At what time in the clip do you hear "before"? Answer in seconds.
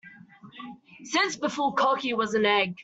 1.35-1.75